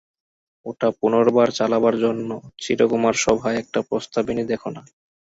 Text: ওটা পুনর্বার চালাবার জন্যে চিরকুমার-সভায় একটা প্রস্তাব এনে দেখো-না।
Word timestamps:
ওটা 0.65 0.87
পুনর্বার 0.99 1.47
চালাবার 1.57 1.95
জন্যে 2.03 2.33
চিরকুমার-সভায় 2.61 3.59
একটা 3.61 3.79
প্রস্তাব 3.89 4.23
এনে 4.31 4.43
দেখো-না। 4.51 4.81